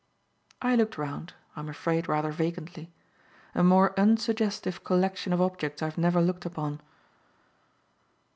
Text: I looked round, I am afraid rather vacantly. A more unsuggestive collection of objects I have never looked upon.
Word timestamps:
I 0.63 0.75
looked 0.75 0.97
round, 0.97 1.35
I 1.55 1.59
am 1.59 1.69
afraid 1.69 2.07
rather 2.09 2.31
vacantly. 2.31 2.91
A 3.53 3.61
more 3.63 3.93
unsuggestive 3.99 4.83
collection 4.83 5.31
of 5.31 5.39
objects 5.39 5.83
I 5.83 5.85
have 5.85 5.97
never 5.99 6.23
looked 6.23 6.43
upon. 6.47 6.81